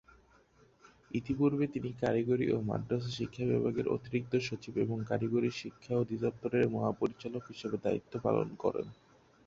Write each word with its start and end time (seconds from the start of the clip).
ইতিপূর্বে 1.11 1.65
তিনি 1.67 1.89
কারিগরি 2.01 2.45
ও 2.51 2.67
মাদ্রাসা 2.69 3.11
শিক্ষা 3.11 3.43
বিভাগের 3.49 3.87
অতিরিক্ত 3.87 4.33
সচিব 4.47 4.73
এবং 4.77 4.97
কারিগরী 5.09 5.49
শিক্ষা 5.61 5.93
অধিদপ্তরের 5.97 6.65
মহাপরিচালক 6.69 7.43
হিসেবে 7.51 7.77
দায়িত্ব 7.85 8.13
পালন 8.25 8.47
করেন। 8.63 8.87